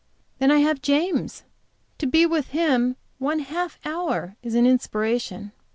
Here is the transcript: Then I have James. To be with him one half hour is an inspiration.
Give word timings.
Then 0.39 0.49
I 0.49 0.61
have 0.61 0.81
James. 0.81 1.43
To 1.99 2.07
be 2.07 2.25
with 2.25 2.47
him 2.47 2.95
one 3.19 3.37
half 3.37 3.77
hour 3.85 4.35
is 4.41 4.55
an 4.55 4.65
inspiration. 4.65 5.51